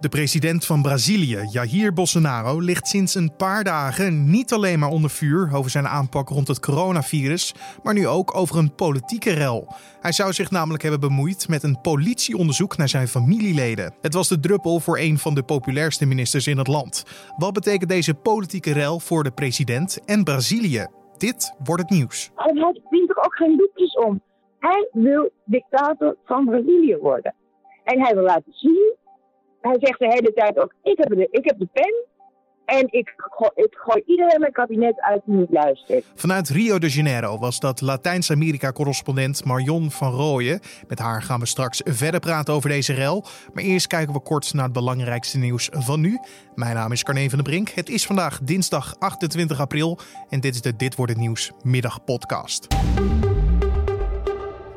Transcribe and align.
De 0.00 0.08
president 0.08 0.64
van 0.66 0.82
Brazilië, 0.82 1.48
Jair 1.50 1.92
Bolsonaro, 1.92 2.60
ligt 2.60 2.86
sinds 2.86 3.14
een 3.14 3.36
paar 3.36 3.64
dagen 3.64 4.30
niet 4.30 4.52
alleen 4.52 4.78
maar 4.78 4.88
onder 4.88 5.10
vuur 5.10 5.50
over 5.54 5.70
zijn 5.70 5.86
aanpak 5.88 6.28
rond 6.28 6.48
het 6.48 6.60
coronavirus, 6.60 7.54
maar 7.82 7.94
nu 7.94 8.06
ook 8.06 8.36
over 8.36 8.56
een 8.56 8.74
politieke 8.74 9.30
rel. 9.30 9.74
Hij 10.00 10.12
zou 10.12 10.32
zich 10.32 10.50
namelijk 10.50 10.82
hebben 10.82 11.00
bemoeid 11.00 11.48
met 11.48 11.62
een 11.62 11.80
politieonderzoek 11.80 12.76
naar 12.76 12.88
zijn 12.88 13.08
familieleden. 13.08 13.94
Het 14.00 14.14
was 14.14 14.28
de 14.28 14.40
druppel 14.40 14.80
voor 14.80 14.98
een 14.98 15.18
van 15.18 15.34
de 15.34 15.42
populairste 15.42 16.06
ministers 16.06 16.46
in 16.46 16.58
het 16.58 16.68
land. 16.68 17.04
Wat 17.36 17.52
betekent 17.52 17.90
deze 17.90 18.14
politieke 18.14 18.72
rel 18.72 19.00
voor 19.00 19.24
de 19.24 19.30
president 19.32 20.04
en 20.04 20.24
Brazilië? 20.24 20.86
Dit 21.16 21.54
wordt 21.64 21.82
het 21.82 21.90
nieuws. 21.90 22.30
Hij 22.34 22.52
dient 22.90 23.10
er 23.10 23.16
ook 23.16 23.36
geen 23.36 23.56
doekjes 23.56 23.94
om. 23.94 24.20
Hij 24.58 24.88
wil 24.92 25.30
dictator 25.44 26.16
van 26.24 26.44
Brazilië 26.44 26.96
worden. 26.96 27.34
En 27.84 28.00
hij 28.00 28.14
wil 28.14 28.24
laten 28.24 28.52
zien 28.52 28.87
hij 29.68 29.78
zegt 29.80 29.98
de 29.98 30.06
hele 30.06 30.32
tijd 30.32 30.58
ook: 30.58 30.74
ik 30.82 30.98
heb 30.98 31.08
de, 31.08 31.28
ik 31.30 31.44
heb 31.44 31.58
de 31.58 31.68
pen. 31.72 32.06
En 32.68 32.86
ik, 32.90 33.14
ik 33.54 33.76
gooi 33.76 34.02
iedereen 34.06 34.40
mijn 34.40 34.52
kabinet 34.52 35.00
uit 35.00 35.22
die 35.24 35.36
niet 35.36 35.50
luistert. 35.50 36.04
Vanuit 36.14 36.48
Rio 36.48 36.78
de 36.78 36.88
Janeiro 36.88 37.38
was 37.38 37.60
dat 37.60 37.80
Latijns-Amerika-correspondent 37.80 39.44
Marion 39.44 39.90
van 39.90 40.12
Rooyen. 40.12 40.60
Met 40.88 40.98
haar 40.98 41.22
gaan 41.22 41.40
we 41.40 41.46
straks 41.46 41.80
verder 41.84 42.20
praten 42.20 42.54
over 42.54 42.68
deze 42.68 42.92
rel. 42.92 43.24
Maar 43.52 43.64
eerst 43.64 43.86
kijken 43.86 44.14
we 44.14 44.20
kort 44.20 44.54
naar 44.54 44.64
het 44.64 44.72
belangrijkste 44.72 45.38
nieuws 45.38 45.68
van 45.72 46.00
nu. 46.00 46.18
Mijn 46.54 46.74
naam 46.74 46.92
is 46.92 47.02
Carne 47.02 47.28
van 47.28 47.38
der 47.38 47.48
Brink. 47.48 47.68
Het 47.68 47.88
is 47.88 48.06
vandaag 48.06 48.40
dinsdag 48.42 48.94
28 48.98 49.60
april. 49.60 49.98
En 50.28 50.40
dit 50.40 50.54
is 50.54 50.60
de 50.60 50.76
Dit 50.76 50.94
wordt 50.94 51.12
het 51.12 51.20
nieuws 51.20 51.52
middagpodcast. 51.62 52.66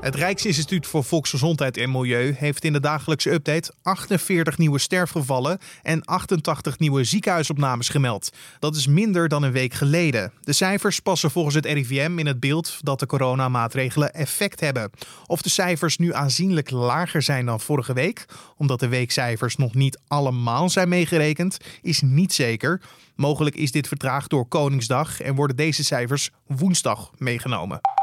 Het 0.02 0.16
Rijksinstituut 0.16 0.88
voor 0.88 1.04
Volksgezondheid 1.04 1.78
en 1.78 1.91
Milieu 1.91 2.34
heeft 2.38 2.64
in 2.64 2.73
de 2.73 2.80
dagelijkse 2.80 3.32
update 3.32 3.73
48 3.82 4.58
nieuwe 4.58 4.80
sterfgevallen 4.80 5.58
en 5.82 6.05
88 6.05 6.80
nieuwe 6.80 7.04
ziekenhuisopnames 7.04 7.90
gemeld. 7.90 8.30
Dat 8.59 8.76
is 8.76 8.88
minder 8.88 9.28
dan 9.28 9.44
een 9.44 9.52
week 9.52 9.73
geleden. 9.73 10.31
De 10.42 10.53
cijfers 10.53 11.00
passen 11.00 11.31
volgens 11.31 11.56
het 11.56 11.66
RIVM 11.66 12.20
in 12.20 12.25
het 12.25 12.40
beeld 12.40 12.78
dat 12.81 13.00
de 13.00 13.06
coronamaatregelen 13.06 14.14
effect 14.14 14.59
hebben. 14.59 14.92
Of 15.25 15.42
de 15.42 15.50
cijfers 15.50 15.98
nu 15.98 16.14
aanzienlijk 16.14 16.70
lager 16.70 17.22
zijn 17.22 17.45
dan 17.45 17.59
vorige 17.59 17.94
week, 17.94 18.25
omdat 18.58 18.80
de 18.80 18.88
weekcijfers 18.88 19.56
nog 19.56 19.73
niet 19.73 20.00
allemaal 20.08 20.70
zijn 20.70 20.90
meegerekend, 20.90 21.58
is 21.81 22.02
niet 22.02 22.34
zeker. 22.34 22.81
Mogelijk 23.16 23.56
is 23.56 23.72
dit 23.72 23.88
vertraagd 23.88 24.30
door 24.30 24.47
Koningsdag 24.47 25.22
en 25.22 25.36
worden 25.36 25.56
deze 25.56 25.84
cijfers 25.84 26.30
woensdag 26.47 27.12
meegenomen. 27.18 28.00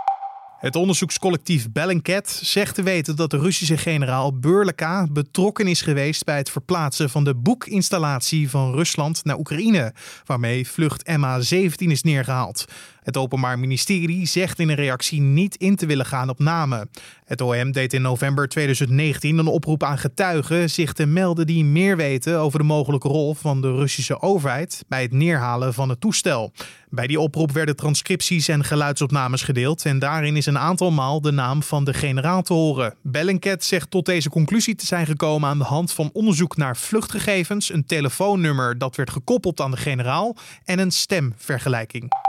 Het 0.58 0.76
onderzoekscollectief 0.76 1.72
Bellingcat 1.72 2.28
zegt 2.42 2.74
te 2.74 2.82
weten 2.82 3.16
dat 3.16 3.30
de 3.30 3.38
Russische 3.38 3.76
generaal 3.76 4.38
Burlaka 4.38 5.06
betrokken 5.10 5.66
is 5.66 5.82
geweest 5.82 6.24
bij 6.24 6.36
het 6.36 6.50
verplaatsen 6.50 7.10
van 7.10 7.24
de 7.24 7.34
boekinstallatie 7.34 8.50
van 8.50 8.74
Rusland 8.74 9.24
naar 9.24 9.38
Oekraïne, 9.38 9.94
waarmee 10.24 10.68
vlucht 10.68 11.10
MH17 11.10 11.74
is 11.76 12.02
neergehaald. 12.02 12.64
Het 13.08 13.16
Openbaar 13.16 13.58
Ministerie 13.58 14.26
zegt 14.26 14.58
in 14.58 14.68
een 14.68 14.74
reactie 14.74 15.20
niet 15.20 15.56
in 15.56 15.76
te 15.76 15.86
willen 15.86 16.06
gaan 16.06 16.28
op 16.28 16.38
namen. 16.38 16.90
Het 17.24 17.40
OM 17.40 17.72
deed 17.72 17.92
in 17.92 18.02
november 18.02 18.48
2019 18.48 19.38
een 19.38 19.46
oproep 19.46 19.82
aan 19.82 19.98
getuigen 19.98 20.70
zich 20.70 20.92
te 20.92 21.06
melden 21.06 21.46
die 21.46 21.64
meer 21.64 21.96
weten 21.96 22.38
over 22.38 22.58
de 22.58 22.64
mogelijke 22.64 23.08
rol 23.08 23.34
van 23.34 23.60
de 23.60 23.72
Russische 23.72 24.20
overheid 24.20 24.84
bij 24.88 25.02
het 25.02 25.12
neerhalen 25.12 25.74
van 25.74 25.88
het 25.88 26.00
toestel. 26.00 26.52
Bij 26.88 27.06
die 27.06 27.20
oproep 27.20 27.52
werden 27.52 27.76
transcripties 27.76 28.48
en 28.48 28.64
geluidsopnames 28.64 29.42
gedeeld 29.42 29.84
en 29.84 29.98
daarin 29.98 30.36
is 30.36 30.46
een 30.46 30.58
aantal 30.58 30.90
maal 30.90 31.20
de 31.20 31.32
naam 31.32 31.62
van 31.62 31.84
de 31.84 31.94
generaal 31.94 32.42
te 32.42 32.52
horen. 32.52 32.94
Bellingcat 33.02 33.64
zegt 33.64 33.90
tot 33.90 34.06
deze 34.06 34.28
conclusie 34.28 34.74
te 34.74 34.86
zijn 34.86 35.06
gekomen 35.06 35.48
aan 35.48 35.58
de 35.58 35.64
hand 35.64 35.92
van 35.92 36.10
onderzoek 36.12 36.56
naar 36.56 36.76
vluchtgegevens, 36.76 37.72
een 37.72 37.86
telefoonnummer 37.86 38.78
dat 38.78 38.96
werd 38.96 39.10
gekoppeld 39.10 39.60
aan 39.60 39.70
de 39.70 39.76
generaal 39.76 40.36
en 40.64 40.78
een 40.78 40.90
stemvergelijking. 40.90 42.27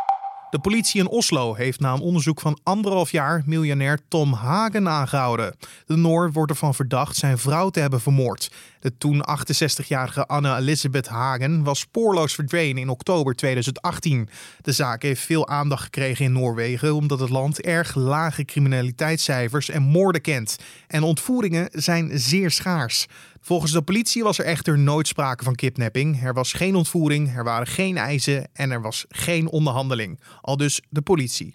De 0.50 0.59
politie 0.59 1.02
in 1.02 1.08
Oslo 1.08 1.53
heeft 1.53 1.80
na 1.80 1.94
een 1.94 2.00
onderzoek 2.00 2.42
van 2.42 2.60
anderhalf 2.64 3.11
jaar 3.11 3.43
miljonair 3.45 3.99
Tom 4.08 4.33
Hagen 4.33 4.89
aangehouden. 4.89 5.55
De 5.86 5.95
Noor 5.95 6.32
wordt 6.32 6.52
ervan 6.52 6.76
verdacht 6.76 7.15
zijn 7.15 7.37
vrouw 7.37 7.70
te 7.70 7.80
hebben 7.80 8.02
vermoord. 8.02 8.52
De 8.80 8.98
toen 8.98 9.23
68-jarige 9.30 10.26
Anne 10.26 10.55
Elizabeth 10.55 11.08
Hagen 11.08 11.64
was 11.64 11.80
spoorloos 11.80 12.33
verdwenen 12.33 12.82
in 12.82 12.89
oktober 12.89 13.36
2018. 13.36 14.30
De 14.61 14.71
zaak 14.71 15.02
heeft 15.02 15.21
veel 15.21 15.48
aandacht 15.48 15.83
gekregen 15.83 16.26
in 16.26 16.32
Noorwegen 16.32 16.95
omdat 16.95 17.20
het 17.20 17.30
land 17.30 17.61
erg 17.61 17.95
lage 17.95 18.45
criminaliteitscijfers 18.45 19.70
en 19.70 19.82
moorden 19.82 20.21
kent. 20.21 20.58
En 20.88 21.04
ontvoeringen 21.04 21.67
zijn 21.71 22.20
zeer 22.20 22.52
schaars. 22.52 23.08
Volgens 23.42 23.72
de 23.72 23.82
politie 23.82 24.23
was 24.23 24.39
er 24.39 24.45
echter 24.45 24.80
nooit 24.80 25.08
sprake 25.08 25.44
van 25.44 25.55
kidnapping. 25.55 26.23
Er 26.23 26.33
was 26.33 26.54
geen 26.54 26.76
ontvoering, 26.76 27.36
er 27.36 27.44
waren 27.44 27.67
geen 27.67 27.98
eisen 27.98 28.50
en 28.54 28.72
er 28.72 28.82
was 28.82 29.05
geen 29.10 29.50
onderhandeling. 29.50 30.20
Al 30.42 30.58
dus 30.58 30.82
de 30.89 31.02
politie. 31.02 31.50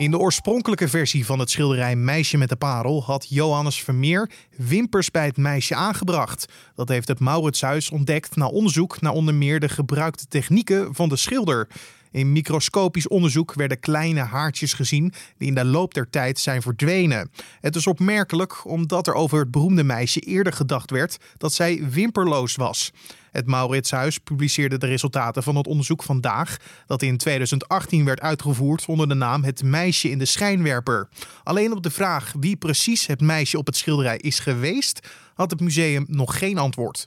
In 0.00 0.10
de 0.10 0.18
oorspronkelijke 0.18 0.88
versie 0.88 1.26
van 1.26 1.38
het 1.38 1.50
schilderij 1.50 1.96
Meisje 1.96 2.36
met 2.36 2.48
de 2.48 2.56
Parel 2.56 3.04
had 3.04 3.26
Johannes 3.28 3.82
Vermeer 3.82 4.30
wimpers 4.56 5.10
bij 5.10 5.26
het 5.26 5.36
meisje 5.36 5.74
aangebracht. 5.74 6.52
Dat 6.74 6.88
heeft 6.88 7.08
het 7.08 7.20
Mauritshuis 7.20 7.90
ontdekt 7.90 8.36
na 8.36 8.46
onderzoek 8.46 9.00
naar 9.00 9.12
onder 9.12 9.34
meer 9.34 9.60
de 9.60 9.68
gebruikte 9.68 10.26
technieken 10.26 10.94
van 10.94 11.08
de 11.08 11.16
schilder. 11.16 11.68
In 12.10 12.32
microscopisch 12.32 13.08
onderzoek 13.08 13.54
werden 13.54 13.80
kleine 13.80 14.20
haartjes 14.20 14.72
gezien 14.72 15.12
die 15.38 15.48
in 15.48 15.54
de 15.54 15.64
loop 15.64 15.94
der 15.94 16.10
tijd 16.10 16.38
zijn 16.38 16.62
verdwenen. 16.62 17.30
Het 17.60 17.76
is 17.76 17.86
opmerkelijk 17.86 18.64
omdat 18.64 19.06
er 19.06 19.14
over 19.14 19.38
het 19.38 19.50
beroemde 19.50 19.84
meisje 19.84 20.20
eerder 20.20 20.52
gedacht 20.52 20.90
werd 20.90 21.16
dat 21.36 21.52
zij 21.52 21.88
wimperloos 21.90 22.56
was. 22.56 22.92
Het 23.30 23.46
Mauritshuis 23.46 24.18
publiceerde 24.18 24.78
de 24.78 24.86
resultaten 24.86 25.42
van 25.42 25.56
het 25.56 25.66
onderzoek 25.66 26.02
vandaag, 26.02 26.56
dat 26.86 27.02
in 27.02 27.16
2018 27.16 28.04
werd 28.04 28.20
uitgevoerd 28.20 28.84
onder 28.86 29.08
de 29.08 29.14
naam 29.14 29.44
Het 29.44 29.62
meisje 29.62 30.10
in 30.10 30.18
de 30.18 30.24
schijnwerper. 30.24 31.08
Alleen 31.42 31.72
op 31.72 31.82
de 31.82 31.90
vraag 31.90 32.32
wie 32.38 32.56
precies 32.56 33.06
het 33.06 33.20
meisje 33.20 33.58
op 33.58 33.66
het 33.66 33.76
schilderij 33.76 34.16
is 34.16 34.38
geweest, 34.38 35.08
had 35.34 35.50
het 35.50 35.60
museum 35.60 36.04
nog 36.08 36.38
geen 36.38 36.58
antwoord 36.58 37.06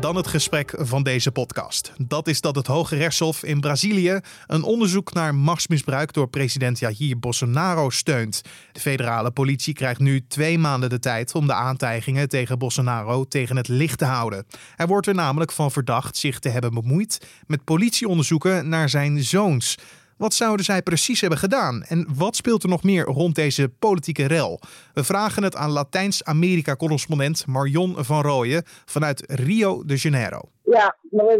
dan 0.00 0.16
het 0.16 0.26
gesprek 0.26 0.74
van 0.78 1.02
deze 1.02 1.32
podcast. 1.32 1.92
Dat 1.98 2.28
is 2.28 2.40
dat 2.40 2.56
het 2.56 2.66
Hoge 2.66 2.96
Rechtshof 2.96 3.42
in 3.42 3.60
Brazilië 3.60 4.20
een 4.46 4.62
onderzoek 4.62 5.12
naar 5.12 5.34
machtsmisbruik 5.34 6.12
door 6.12 6.28
president 6.28 6.78
Jair 6.78 7.18
Bolsonaro 7.18 7.90
steunt. 7.90 8.42
De 8.72 8.80
federale 8.80 9.30
politie 9.30 9.74
krijgt 9.74 10.00
nu 10.00 10.26
twee 10.26 10.58
maanden 10.58 10.90
de 10.90 10.98
tijd 10.98 11.34
om 11.34 11.46
de 11.46 11.54
aantijgingen 11.54 12.28
tegen 12.28 12.58
Bolsonaro 12.58 13.24
tegen 13.24 13.56
het 13.56 13.68
licht 13.68 13.98
te 13.98 14.04
houden. 14.04 14.46
Hij 14.76 14.86
wordt 14.86 15.06
er 15.06 15.14
namelijk 15.14 15.52
van 15.52 15.70
verdacht 15.70 16.16
zich 16.16 16.38
te 16.38 16.48
hebben 16.48 16.74
bemoeid 16.74 17.26
met 17.46 17.64
politieonderzoeken 17.64 18.68
naar 18.68 18.88
zijn 18.88 19.22
zoons. 19.22 19.76
Wat 20.16 20.34
zouden 20.34 20.64
zij 20.64 20.82
precies 20.82 21.20
hebben 21.20 21.38
gedaan? 21.38 21.82
En 21.82 22.06
wat 22.18 22.36
speelt 22.36 22.62
er 22.62 22.68
nog 22.68 22.82
meer 22.82 23.04
rond 23.04 23.34
deze 23.34 23.68
politieke 23.68 24.26
rel? 24.26 24.60
We 24.94 25.04
vragen 25.04 25.42
het 25.42 25.56
aan 25.56 25.70
Latijns-Amerika-correspondent 25.70 27.46
Marion 27.46 27.94
van 27.96 28.22
Rooyen 28.22 28.62
vanuit 28.64 29.24
Rio 29.26 29.84
de 29.84 29.94
Janeiro. 29.94 30.40
Ja, 30.62 30.96
maar 31.10 31.38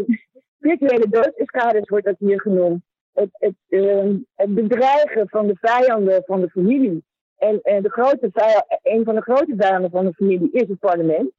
virtuele 0.59 1.09
doodsescades 1.09 1.89
wordt 1.89 2.05
dat 2.05 2.15
hier 2.19 2.41
genoemd. 2.41 2.81
Het, 3.13 3.29
het, 3.31 3.55
uh, 3.67 4.15
het, 4.35 4.53
bedreigen 4.53 5.29
van 5.29 5.47
de 5.47 5.55
vijanden 5.59 6.23
van 6.25 6.41
de 6.41 6.49
familie. 6.49 7.03
En, 7.37 7.59
en 7.61 7.83
de 7.83 7.89
grote 7.89 8.29
een 8.83 9.03
van 9.03 9.15
de 9.15 9.21
grote 9.21 9.53
vijanden 9.57 9.89
van 9.91 10.05
de 10.05 10.13
familie 10.13 10.51
is 10.51 10.67
het 10.67 10.79
parlement. 10.79 11.31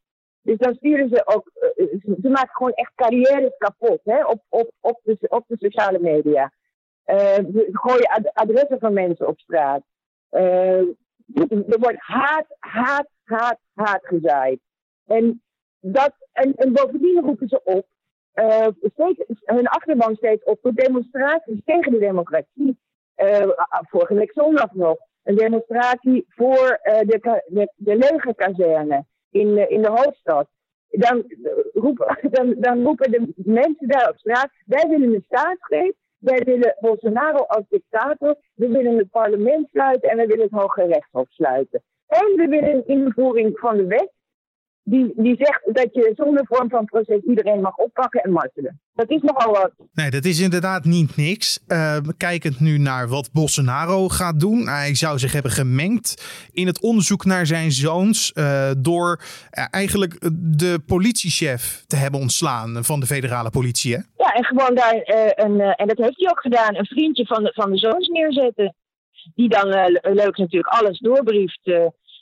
Dus 0.43 0.59
dan 0.59 0.75
sturen 0.75 1.09
ze 1.09 1.23
ook, 1.27 1.51
uh, 1.77 2.17
ze 2.23 2.29
maken 2.29 2.55
gewoon 2.55 2.73
echt 2.73 2.93
carrières 2.95 3.57
kapot 3.59 4.01
hè, 4.05 4.25
op, 4.25 4.43
op, 4.49 4.71
op, 4.81 5.01
op 5.29 5.45
de 5.47 5.57
sociale 5.59 5.99
media. 5.99 6.53
Uh, 7.11 7.39
gooien 7.73 8.31
adressen 8.33 8.79
van 8.79 8.93
mensen 8.93 9.29
op 9.29 9.39
straat. 9.39 9.83
Uh, 10.31 10.79
er 11.69 11.79
wordt 11.79 11.99
haat, 11.99 12.47
haat, 12.59 13.09
haat, 13.25 13.59
haat 13.75 14.07
gezaaid. 14.07 14.61
En, 15.07 15.43
dat, 15.81 16.13
en, 16.33 16.55
en 16.55 16.73
bovendien 16.73 17.21
roepen 17.21 17.49
ze 17.49 17.61
op, 17.65 17.87
uh, 18.35 18.67
steeds, 18.81 19.41
hun 19.45 19.67
achterban 19.67 20.15
steeds 20.15 20.45
op 20.45 20.59
voor 20.63 20.75
demonstraties 20.75 21.61
tegen 21.65 21.93
de 21.93 21.99
democratie. 21.99 22.79
vorige 23.89 24.15
week 24.15 24.33
zondag 24.33 24.73
nog 24.73 24.97
een 25.23 25.37
demonstratie 25.37 26.25
voor 26.29 26.81
de, 26.83 27.43
de, 27.47 27.73
de 27.77 27.97
legerkazerne 27.97 29.05
in, 29.31 29.71
in 29.71 29.83
de 29.83 29.89
hoofdstad. 29.89 30.49
Dan 30.89 31.25
roepen, 31.73 32.19
dan, 32.31 32.55
dan 32.59 32.83
roepen 32.83 33.11
de 33.11 33.33
mensen 33.37 33.89
daar 33.89 34.09
op 34.09 34.19
straat, 34.19 34.51
wij 34.67 34.89
willen 34.89 35.15
een 35.15 35.25
staatsgreep 35.27 35.95
wij 36.19 36.43
willen 36.45 36.77
Bolsonaro 36.81 37.43
als 37.43 37.65
dictator. 37.69 38.37
We 38.55 38.69
willen 38.69 38.97
het 38.97 39.11
parlement 39.11 39.69
sluiten 39.69 40.11
en 40.11 40.17
we 40.17 40.27
willen 40.27 40.45
het 40.45 40.61
Hoge 40.61 40.87
Rechtshof 40.87 41.27
sluiten. 41.31 41.83
En 42.07 42.37
we 42.37 42.47
willen 42.49 42.75
een 42.75 42.87
invoering 42.87 43.59
van 43.59 43.77
de 43.77 43.87
wet 43.87 44.13
die, 44.91 45.13
die 45.17 45.37
zegt 45.39 45.61
dat 45.65 45.89
je 45.93 46.13
zonder 46.17 46.47
vorm 46.47 46.69
van 46.69 46.85
proces 46.85 47.23
iedereen 47.23 47.61
mag 47.61 47.77
oppakken 47.77 48.21
en 48.23 48.33
martelen. 48.33 48.81
Dat 48.95 49.11
is 49.11 49.23
nogal 49.23 49.53
wat. 49.53 49.73
Nee, 49.93 50.11
dat 50.11 50.25
is 50.25 50.41
inderdaad 50.41 50.85
niet 50.85 51.17
niks. 51.17 51.61
Uh, 51.69 51.97
kijkend 52.17 52.61
nu 52.61 52.79
naar 52.79 53.09
wat 53.09 53.33
Bolsonaro 53.33 54.09
gaat 54.09 54.41
doen. 54.41 54.69
Hij 54.69 54.95
zou 54.95 55.19
zich 55.19 55.33
hebben 55.33 55.51
gemengd 55.51 56.25
in 56.53 56.67
het 56.67 56.83
onderzoek 56.83 57.25
naar 57.25 57.47
zijn 57.47 57.73
zoons. 57.73 58.33
Uh, 58.35 58.71
door 58.79 59.21
uh, 59.21 59.65
eigenlijk 59.71 60.31
de 60.59 60.81
politiechef 60.87 61.85
te 61.87 61.97
hebben 61.97 62.21
ontslaan 62.21 62.85
van 62.85 63.01
de 63.01 63.07
federale 63.07 63.51
politie. 63.51 63.95
Hè? 63.95 64.01
Ja, 64.17 64.33
en 64.35 64.45
gewoon 64.45 64.75
daar 64.75 64.95
een, 65.35 65.61
en 65.61 65.87
dat 65.87 65.99
heeft 65.99 66.19
hij 66.19 66.31
ook 66.31 66.41
gedaan, 66.41 66.77
een 66.77 66.87
vriendje 66.87 67.27
van 67.27 67.43
de, 67.43 67.53
van 67.55 67.71
de 67.71 67.79
zoons 67.79 68.09
neerzetten. 68.09 68.75
Die 69.35 69.49
dan 69.49 69.69
leuk 70.03 70.37
natuurlijk 70.37 70.75
alles 70.75 70.99
doorbrieft 70.99 71.61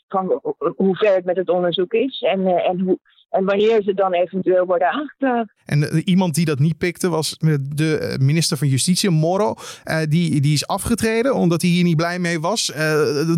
van 0.09 0.41
hoe 0.77 0.97
ver 0.97 1.15
het 1.15 1.25
met 1.25 1.37
het 1.37 1.49
onderzoek 1.49 1.93
is 1.93 2.21
en, 2.21 2.41
uh, 2.41 2.69
en, 2.69 2.81
hoe, 2.81 2.99
en 3.31 3.45
wanneer 3.45 3.83
ze 3.83 3.95
dan 3.95 4.13
eventueel 4.13 4.67
worden 4.67 4.91
aangeklaagd. 4.91 5.53
En 5.65 5.79
uh, 5.79 6.03
iemand 6.05 6.35
die 6.35 6.45
dat 6.45 6.59
niet 6.59 6.79
pikte 6.79 7.09
was 7.09 7.39
de 7.75 7.99
eh, 7.99 8.19
minister 8.19 8.57
van 8.57 8.69
Justitie, 8.69 9.11
Moro. 9.11 9.55
Uh, 9.85 10.03
die, 10.03 10.41
die 10.41 10.53
is 10.53 10.67
afgetreden 10.67 11.35
omdat 11.35 11.63
hij 11.63 11.71
hier 11.71 11.85
niet 11.85 11.97
blij 11.97 12.19
mee 12.19 12.41
was. 12.41 12.73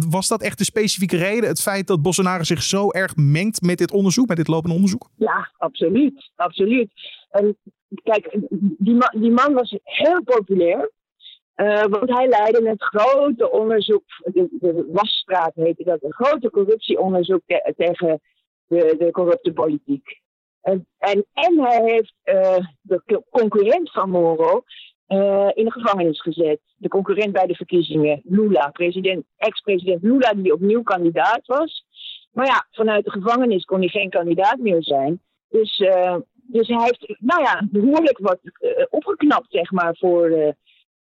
was 0.08 0.28
dat 0.28 0.42
echt 0.42 0.58
de 0.58 0.64
specifieke 0.64 1.16
reden? 1.16 1.48
Het 1.48 1.62
feit 1.62 1.86
dat 1.86 2.02
Bolsonaro 2.02 2.42
zich 2.42 2.62
zo 2.62 2.90
erg 2.90 3.16
mengt 3.16 3.62
met 3.62 3.78
dit 3.78 3.92
onderzoek, 3.92 4.28
met 4.28 4.36
dit 4.36 4.48
lopende 4.48 4.74
onderzoek? 4.74 5.08
Ja, 5.16 5.50
absoluut. 5.56 6.30
absoluut. 6.36 6.90
En 7.30 7.56
kijk, 8.02 8.38
die 8.78 8.94
man, 8.94 9.14
die 9.20 9.30
man 9.30 9.52
was 9.52 9.78
heel 9.82 10.22
populair. 10.24 10.90
Uh, 11.60 11.84
want 11.84 12.08
hij 12.10 12.28
leidde 12.28 12.68
het 12.68 12.82
grote 12.82 13.50
onderzoek, 13.50 14.04
de, 14.24 14.48
de 14.50 14.88
Wasstraat 14.92 15.54
heette 15.54 15.84
dat, 15.84 16.02
een 16.02 16.12
grote 16.12 16.50
corruptieonderzoek 16.50 17.40
te, 17.46 17.74
tegen 17.76 18.20
de, 18.66 18.94
de, 18.98 19.10
corrupte 19.10 19.52
politiek. 19.52 20.20
En, 20.60 20.86
en, 20.98 21.26
en 21.32 21.60
hij 21.60 21.82
heeft 21.84 22.14
uh, 22.24 22.66
de 22.80 23.22
concurrent 23.30 23.92
van 23.92 24.10
Moro 24.10 24.62
uh, 25.08 25.48
in 25.54 25.64
de 25.64 25.72
gevangenis 25.72 26.20
gezet. 26.20 26.60
De 26.76 26.88
concurrent 26.88 27.32
bij 27.32 27.46
de 27.46 27.54
verkiezingen, 27.54 28.20
Lula, 28.24 28.70
president, 28.70 29.24
ex-president 29.36 30.02
Lula, 30.02 30.32
die 30.34 30.52
opnieuw 30.52 30.82
kandidaat 30.82 31.46
was. 31.46 31.84
Maar 32.32 32.46
ja, 32.46 32.66
vanuit 32.70 33.04
de 33.04 33.10
gevangenis 33.10 33.64
kon 33.64 33.78
hij 33.78 33.88
geen 33.88 34.10
kandidaat 34.10 34.58
meer 34.58 34.82
zijn. 34.82 35.20
Dus, 35.48 35.76
dus 36.34 36.68
hij 36.68 36.82
heeft, 36.82 37.14
nou 37.18 37.42
ja, 37.42 37.66
behoorlijk 37.70 38.18
wat 38.18 38.38
opgeknapt, 38.90 39.50
zeg 39.50 39.70
maar, 39.70 39.96
voor 39.96 40.54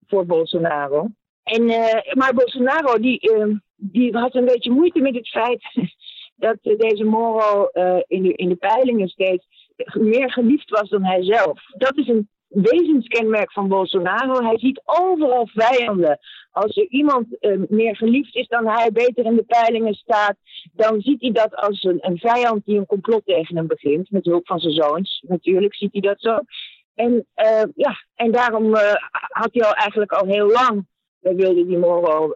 voor 0.07 0.27
Bolsonaro. 0.27 1.09
En, 1.43 1.63
uh, 1.63 2.15
maar 2.15 2.35
Bolsonaro 2.35 2.99
die, 2.99 3.37
uh, 3.37 3.57
die 3.77 4.17
had 4.17 4.35
een 4.35 4.45
beetje 4.45 4.71
moeite 4.71 5.01
met 5.01 5.15
het 5.15 5.29
feit 5.29 5.63
dat 6.37 6.57
deze 6.63 7.05
Moro 7.05 7.69
uh, 7.73 7.99
in, 8.07 8.23
de, 8.23 8.33
in 8.33 8.49
de 8.49 8.57
peilingen 8.57 9.09
steeds 9.09 9.47
meer 9.93 10.33
geliefd 10.33 10.71
was 10.71 10.89
dan 10.89 11.05
hij 11.05 11.23
zelf. 11.23 11.61
Dat 11.77 11.97
is 11.97 12.09
een 12.09 12.29
wezenskenmerk 12.49 13.53
van 13.53 13.69
Bolsonaro. 13.69 14.43
Hij 14.43 14.59
ziet 14.59 14.83
overal 14.85 15.49
vijanden. 15.53 16.19
Als 16.51 16.77
er 16.77 16.87
iemand 16.89 17.27
meer 17.69 17.97
geliefd 17.97 18.35
is 18.35 18.49
dan 18.49 18.67
hij, 18.67 18.93
beter 18.93 19.25
in 19.25 19.35
de 19.35 19.43
peilingen 19.43 19.95
staat, 19.95 20.37
dan 20.73 21.01
ziet 21.01 21.21
hij 21.21 21.33
dat 21.33 21.55
als 21.55 21.83
een, 21.83 21.99
een 22.01 22.19
vijand 22.19 22.65
die 22.65 22.79
een 22.79 22.87
complot 22.87 23.23
tegen 23.25 23.57
hem 23.57 23.67
begint. 23.67 24.11
Met 24.11 24.25
hulp 24.25 24.47
van 24.47 24.59
zijn 24.59 24.73
zoons, 24.73 25.25
natuurlijk 25.27 25.75
ziet 25.75 25.93
hij 25.93 26.01
dat 26.01 26.21
zo. 26.21 26.39
En, 26.97 27.27
uh, 27.37 27.63
ja, 27.75 27.97
en 28.15 28.33
daarom 28.33 28.75
uh, 28.75 28.81
had 29.29 29.49
hij 29.53 29.63
al 29.63 29.73
eigenlijk 29.73 30.13
al 30.13 30.27
heel 30.27 30.51
lang 30.51 30.87
uh, 31.23 31.35
wilde 31.35 31.67
die 31.67 31.79
Moro 31.79 32.29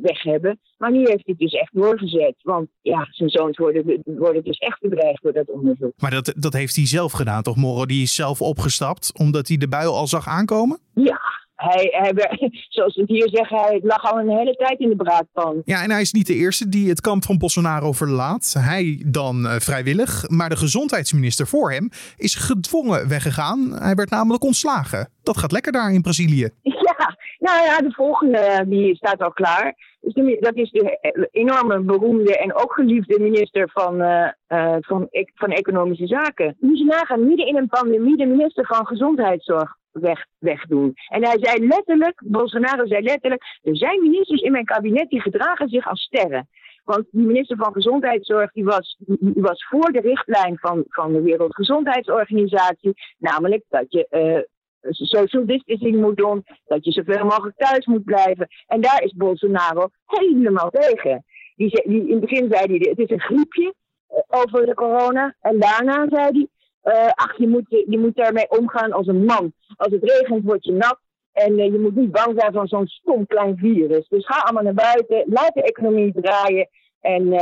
weg 0.00 0.22
hebben. 0.22 0.60
Maar 0.78 0.90
nu 0.90 0.98
heeft 0.98 1.08
hij 1.08 1.22
het 1.24 1.38
dus 1.38 1.52
echt 1.52 1.74
doorgezet. 1.74 2.34
Want 2.42 2.68
ja, 2.80 3.06
zijn 3.10 3.28
zoons 3.28 3.58
worden, 3.58 4.02
worden 4.04 4.44
dus 4.44 4.58
echt 4.58 4.80
bedreigd 4.80 5.22
door 5.22 5.32
dat 5.32 5.50
onderzoek. 5.50 5.92
Maar 5.96 6.10
dat, 6.10 6.34
dat 6.36 6.52
heeft 6.52 6.76
hij 6.76 6.86
zelf 6.86 7.12
gedaan, 7.12 7.42
toch? 7.42 7.56
Moro 7.56 7.86
die 7.86 8.02
is 8.02 8.14
zelf 8.14 8.42
opgestapt 8.42 9.18
omdat 9.18 9.48
hij 9.48 9.56
de 9.56 9.68
bui 9.68 9.86
al 9.86 10.06
zag 10.06 10.26
aankomen? 10.26 10.78
Ja, 10.94 11.20
hij, 11.62 11.88
hij, 11.90 12.38
zoals 12.68 12.94
we 12.94 13.00
het 13.00 13.10
hier 13.10 13.28
zeggen, 13.28 13.58
hij 13.58 13.80
lag 13.82 14.12
al 14.12 14.18
een 14.18 14.38
hele 14.38 14.54
tijd 14.54 14.78
in 14.78 14.88
de 14.88 14.96
braadpan. 14.96 15.62
Ja, 15.64 15.82
en 15.82 15.90
hij 15.90 16.00
is 16.00 16.12
niet 16.12 16.26
de 16.26 16.34
eerste 16.34 16.68
die 16.68 16.88
het 16.88 17.00
kamp 17.00 17.24
van 17.24 17.38
Bolsonaro 17.38 17.92
verlaat. 17.92 18.54
Hij 18.58 19.02
dan 19.06 19.44
uh, 19.44 19.52
vrijwillig, 19.52 20.28
maar 20.28 20.48
de 20.48 20.56
gezondheidsminister 20.56 21.46
voor 21.46 21.72
hem 21.72 21.88
is 22.16 22.34
gedwongen 22.34 23.08
weggegaan. 23.08 23.72
Hij 23.72 23.94
werd 23.94 24.10
namelijk 24.10 24.44
ontslagen. 24.44 25.08
Dat 25.22 25.38
gaat 25.38 25.52
lekker 25.52 25.72
daar 25.72 25.92
in 25.92 26.02
Brazilië. 26.02 26.48
Ja, 26.98 27.16
nou 27.38 27.64
ja, 27.64 27.78
de 27.78 27.92
volgende 27.92 28.64
die 28.68 28.96
staat 28.96 29.20
al 29.20 29.32
klaar. 29.32 29.74
Dus 30.00 30.14
de, 30.14 30.36
dat 30.40 30.54
is 30.54 30.70
de 30.70 31.28
enorme 31.30 31.80
beroemde 31.80 32.38
en 32.38 32.54
ook 32.54 32.72
geliefde 32.72 33.20
minister 33.20 33.70
van, 33.72 34.00
uh, 34.00 34.28
uh, 34.48 34.76
van, 34.80 35.08
van 35.34 35.50
Economische 35.50 36.06
Zaken. 36.06 36.56
Moet 36.60 36.78
je 36.78 36.84
nagaan, 36.84 37.26
midden 37.26 37.46
in 37.46 37.56
een 37.56 37.68
pandemie 37.68 38.16
de 38.16 38.26
minister 38.26 38.66
van 38.66 38.86
Gezondheidszorg 38.86 39.76
weg, 39.92 40.26
wegdoen. 40.38 40.94
En 41.08 41.24
hij 41.24 41.36
zei 41.40 41.66
letterlijk, 41.66 42.22
Bolsonaro 42.24 42.86
zei 42.86 43.02
letterlijk, 43.02 43.42
er 43.62 43.76
zijn 43.76 44.02
ministers 44.02 44.40
in 44.40 44.52
mijn 44.52 44.64
kabinet 44.64 45.08
die 45.08 45.20
gedragen 45.20 45.68
zich 45.68 45.88
als 45.88 46.02
sterren. 46.02 46.48
Want 46.84 47.04
die 47.10 47.26
minister 47.26 47.56
van 47.56 47.72
Gezondheidszorg 47.72 48.52
die 48.52 48.64
was, 48.64 48.96
die 49.06 49.42
was 49.42 49.64
voor 49.64 49.92
de 49.92 50.00
richtlijn 50.00 50.58
van, 50.58 50.84
van 50.88 51.12
de 51.12 51.22
Wereldgezondheidsorganisatie, 51.22 52.92
namelijk 53.18 53.64
dat 53.68 53.84
je 53.88 54.06
uh, 54.10 54.90
social 54.90 55.46
distancing 55.46 56.00
moet 56.00 56.16
doen, 56.16 56.44
dat 56.64 56.84
je 56.84 56.92
zoveel 56.92 57.24
mogelijk 57.24 57.56
thuis 57.56 57.86
moet 57.86 58.04
blijven. 58.04 58.48
En 58.66 58.80
daar 58.80 59.02
is 59.02 59.12
Bolsonaro 59.12 59.88
helemaal 60.06 60.70
tegen. 60.70 61.24
Die, 61.56 61.82
die, 61.88 62.06
in 62.06 62.10
het 62.10 62.20
begin 62.20 62.50
zei 62.50 62.66
hij, 62.66 62.88
het 62.88 62.98
is 62.98 63.10
een 63.10 63.20
griepje 63.20 63.74
uh, 64.10 64.18
over 64.28 64.66
de 64.66 64.74
corona. 64.74 65.36
En 65.40 65.58
daarna 65.58 66.06
zei 66.08 66.22
hij, 66.22 66.48
uh, 66.84 67.10
ach, 67.14 67.36
je 67.36 67.48
moet, 67.48 67.66
je 67.68 67.98
moet 67.98 68.16
daarmee 68.16 68.50
omgaan 68.50 68.92
als 68.92 69.06
een 69.06 69.24
man. 69.24 69.52
Als 69.76 69.92
het 69.92 70.02
regent, 70.02 70.44
word 70.44 70.64
je 70.64 70.72
nat. 70.72 70.98
En 71.32 71.58
uh, 71.58 71.64
je 71.64 71.78
moet 71.78 71.94
niet 71.94 72.10
bang 72.10 72.34
zijn 72.40 72.52
van 72.52 72.66
zo'n 72.66 72.86
stom 72.86 73.26
klein 73.26 73.56
virus. 73.56 74.08
Dus 74.08 74.26
ga 74.26 74.40
allemaal 74.40 74.62
naar 74.62 74.74
buiten, 74.74 75.24
laat 75.26 75.54
de 75.54 75.62
economie 75.62 76.12
draaien. 76.20 76.68
En 77.00 77.26
uh, 77.26 77.40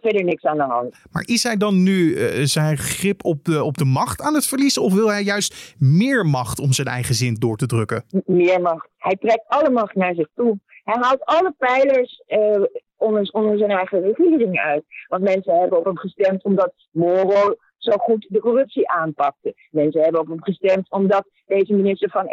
verder 0.00 0.24
niks 0.24 0.44
aan 0.44 0.56
de 0.56 0.62
hand. 0.62 0.96
Maar 1.10 1.22
is 1.26 1.42
hij 1.42 1.56
dan 1.56 1.82
nu 1.82 2.16
zijn 2.46 2.76
grip 2.76 3.24
op 3.24 3.44
de, 3.44 3.62
op 3.62 3.78
de 3.78 3.84
macht 3.84 4.20
aan 4.20 4.34
het 4.34 4.46
verliezen? 4.46 4.82
Of 4.82 4.94
wil 4.94 5.10
hij 5.10 5.22
juist 5.22 5.74
meer 5.78 6.24
macht 6.24 6.60
om 6.60 6.72
zijn 6.72 6.86
eigen 6.86 7.14
zin 7.14 7.34
door 7.34 7.56
te 7.56 7.66
drukken? 7.66 8.04
Meer 8.24 8.60
macht. 8.60 8.88
Hij 8.98 9.16
trekt 9.16 9.44
alle 9.46 9.70
macht 9.70 9.94
naar 9.94 10.14
zich 10.14 10.28
toe. 10.34 10.58
Hij 10.84 10.96
haalt 11.00 11.24
alle 11.24 11.54
pijlers 11.58 12.22
onder, 12.96 13.28
onder 13.32 13.58
zijn 13.58 13.70
eigen 13.70 14.00
regering 14.00 14.58
uit. 14.58 14.84
Want 15.08 15.22
mensen 15.22 15.58
hebben 15.58 15.78
op 15.78 15.84
hem 15.84 15.98
gestemd 15.98 16.44
omdat 16.44 16.72
Moro 16.90 17.56
zo 17.92 17.96
goed 17.96 18.26
de 18.28 18.40
corruptie 18.40 18.88
aanpakte. 18.88 19.54
Mensen 19.70 20.02
hebben 20.02 20.20
op 20.20 20.28
hem 20.28 20.42
gestemd 20.42 20.90
omdat 20.90 21.28
deze 21.46 21.74
minister 21.74 22.10
van 22.10 22.26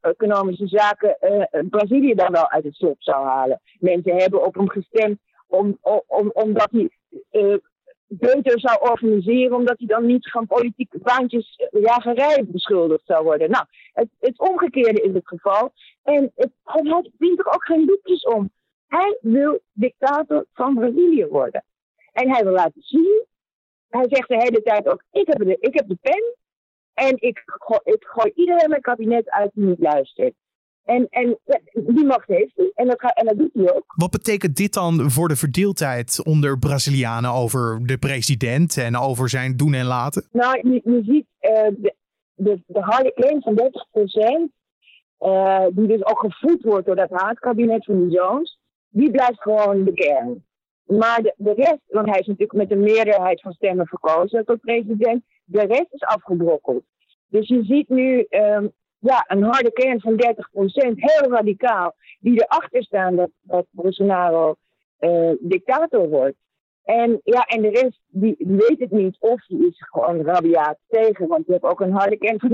Economische 0.00 0.66
Zaken 0.66 1.16
uh, 1.20 1.60
Brazilië 1.70 2.14
dan 2.14 2.32
wel 2.32 2.50
uit 2.50 2.64
het 2.64 2.74
slop 2.74 3.02
zou 3.02 3.26
halen. 3.26 3.60
Mensen 3.78 4.16
hebben 4.16 4.44
op 4.44 4.54
hem 4.54 4.70
gestemd 4.70 5.18
om, 5.46 5.78
om, 6.06 6.30
omdat 6.32 6.70
hij 6.70 6.90
uh, 7.30 7.56
zou 8.54 8.90
organiseren, 8.90 9.56
omdat 9.56 9.78
hij 9.78 9.86
dan 9.86 10.06
niet 10.06 10.30
van 10.30 10.46
politieke 10.46 10.98
baantjes 10.98 11.68
jagerij 11.70 12.44
beschuldigd 12.46 13.06
zou 13.06 13.24
worden. 13.24 13.50
Nou, 13.50 13.64
het, 13.92 14.08
het 14.20 14.38
omgekeerde 14.38 15.02
is 15.02 15.12
het 15.12 15.28
geval. 15.28 15.72
En 16.02 16.32
het, 16.34 16.50
hij 16.64 17.10
dient 17.18 17.38
er 17.38 17.46
ook 17.46 17.64
geen 17.64 17.84
liedjes 17.84 18.22
om. 18.22 18.50
Hij 18.86 19.18
wil 19.20 19.60
dictator 19.72 20.46
van 20.52 20.74
Brazilië 20.74 21.26
worden. 21.26 21.64
En 22.12 22.30
hij 22.30 22.44
wil 22.44 22.52
laten 22.52 22.82
zien 22.82 23.24
hij 23.88 24.06
zegt 24.08 24.28
de 24.28 24.36
hele 24.36 24.62
tijd 24.62 24.88
ook: 24.88 25.02
ik 25.10 25.26
heb 25.26 25.38
de, 25.38 25.56
ik 25.60 25.74
heb 25.74 25.88
de 25.88 25.98
pen 26.00 26.34
en 26.94 27.14
ik, 27.16 27.42
gooi, 27.44 27.80
ik 27.84 28.04
gooi 28.04 28.32
iedereen 28.34 28.68
mijn 28.68 28.80
kabinet 28.80 29.30
uit 29.30 29.50
die 29.54 29.64
niet 29.64 29.78
luistert. 29.78 30.34
En, 30.84 31.06
en 31.10 31.38
die 31.72 32.04
macht 32.04 32.28
heeft 32.28 32.56
hij 32.56 32.70
en 32.74 32.86
dat, 32.86 33.12
en 33.14 33.26
dat 33.26 33.38
doet 33.38 33.50
hij 33.52 33.74
ook. 33.74 33.84
Wat 33.96 34.10
betekent 34.10 34.56
dit 34.56 34.72
dan 34.72 35.10
voor 35.10 35.28
de 35.28 35.36
verdeeldheid 35.36 36.24
onder 36.24 36.58
Brazilianen 36.58 37.30
over 37.30 37.86
de 37.86 37.98
president 37.98 38.76
en 38.76 38.96
over 38.96 39.28
zijn 39.28 39.56
doen 39.56 39.74
en 39.74 39.84
laten? 39.84 40.28
Nou, 40.32 40.60
je, 40.62 40.80
je 40.84 41.02
ziet 41.04 41.26
uh, 41.40 41.82
de, 41.82 41.94
de, 42.34 42.62
de 42.66 42.80
harde 42.80 43.12
claim 43.14 43.42
van 43.42 43.54
30 43.54 43.86
procent, 43.90 44.50
uh, 45.20 45.66
die 45.70 45.86
dus 45.86 46.04
ook 46.04 46.18
gevoed 46.18 46.62
wordt 46.62 46.86
door 46.86 46.96
dat 46.96 47.10
haatkabinet 47.10 47.84
van 47.84 48.08
de 48.08 48.14
zoons, 48.14 48.58
die 48.88 49.10
blijft 49.10 49.42
gewoon 49.42 49.84
de 49.84 49.92
kern. 49.92 50.44
Maar 50.86 51.22
de, 51.22 51.52
rest, 51.52 51.80
want 51.86 52.08
hij 52.08 52.18
is 52.18 52.26
natuurlijk 52.26 52.58
met 52.58 52.70
een 52.70 52.82
meerderheid 52.82 53.40
van 53.40 53.52
stemmen 53.52 53.86
verkozen 53.86 54.44
tot 54.44 54.60
president, 54.60 55.24
de 55.44 55.60
rest 55.60 55.86
is 55.90 56.02
afgebrokkeld. 56.02 56.84
Dus 57.28 57.48
je 57.48 57.64
ziet 57.64 57.88
nu 57.88 58.26
um, 58.30 58.72
ja, 58.98 59.24
een 59.26 59.42
harde 59.42 59.72
kern 59.72 60.00
van 60.00 60.12
30%, 60.12 60.16
heel 60.94 61.30
radicaal, 61.30 61.94
die 62.20 62.44
erachter 62.44 62.82
staan 62.82 63.16
dat, 63.16 63.30
dat 63.40 63.66
Bolsonaro 63.70 64.54
uh, 65.00 65.32
dictator 65.40 66.08
wordt. 66.08 66.36
En, 66.84 67.20
ja, 67.24 67.44
en 67.44 67.62
de 67.62 67.68
rest 67.68 68.00
die, 68.06 68.34
die 68.38 68.56
weet 68.56 68.78
het 68.78 68.90
niet 68.90 69.16
of 69.18 69.46
die 69.46 69.66
is 69.66 69.84
gewoon 69.90 70.22
rabiaat 70.22 70.78
tegen. 70.88 71.28
Want 71.28 71.46
je 71.46 71.52
hebt 71.52 71.64
ook 71.64 71.80
een 71.80 71.92
harde 71.92 72.16
kern 72.16 72.40
van 72.40 72.50